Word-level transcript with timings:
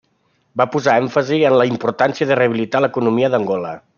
Va 0.61 0.65
posar 0.75 0.95
èmfasi 1.01 1.37
en 1.51 1.57
la 1.63 1.67
importància 1.73 2.29
de 2.31 2.39
rehabilitar 2.41 2.83
l'economia 2.85 3.33
d'Angola. 3.37 3.79